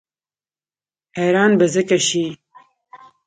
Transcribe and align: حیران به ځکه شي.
حیران 1.17 1.51
به 1.59 1.65
ځکه 1.73 1.97
شي. 2.07 2.25